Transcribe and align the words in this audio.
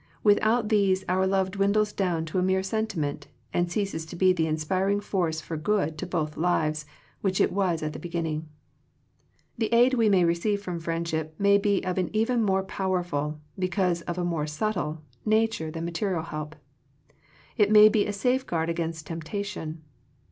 Without 0.23 0.69
these 0.69 1.05
our 1.07 1.27
love 1.27 1.51
dwindles 1.51 1.93
down 1.93 2.25
to 2.25 2.39
a 2.39 2.41
mere 2.41 2.63
sentiment, 2.63 3.27
and 3.53 3.71
ceases 3.71 4.03
to 4.03 4.15
be 4.15 4.33
the 4.33 4.47
inspiring 4.47 4.99
force 4.99 5.39
for 5.39 5.57
good 5.57 5.95
to 5.99 6.07
both 6.07 6.37
lives, 6.37 6.87
which 7.21 7.39
it 7.39 7.51
was 7.51 7.83
at 7.83 7.93
the 7.93 7.99
beginning. 7.99 8.49
The 9.59 9.71
aid 9.71 9.93
we 9.93 10.09
may 10.09 10.25
receive 10.25 10.59
from 10.59 10.79
friend 10.79 11.07
ship 11.07 11.35
may 11.37 11.59
be 11.59 11.83
of 11.85 11.99
an 11.99 12.09
even 12.13 12.41
more 12.41 12.63
powerful, 12.63 13.39
because 13.59 14.01
of 14.01 14.17
a 14.17 14.25
more 14.25 14.47
subtle, 14.47 15.03
nature 15.23 15.69
than 15.69 15.85
material 15.85 16.23
help. 16.23 16.55
It 17.55 17.69
may 17.69 17.87
be 17.87 18.07
a 18.07 18.11
safeguard 18.11 18.69
against 18.69 19.05
temptation. 19.05 19.83